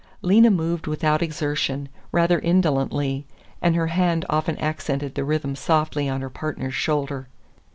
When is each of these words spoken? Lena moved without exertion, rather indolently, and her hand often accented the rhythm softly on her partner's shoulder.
Lena 0.23 0.49
moved 0.49 0.87
without 0.87 1.21
exertion, 1.21 1.87
rather 2.11 2.39
indolently, 2.39 3.27
and 3.61 3.75
her 3.75 3.85
hand 3.85 4.25
often 4.31 4.57
accented 4.57 5.13
the 5.13 5.23
rhythm 5.23 5.55
softly 5.55 6.09
on 6.09 6.21
her 6.21 6.29
partner's 6.31 6.73
shoulder. 6.73 7.27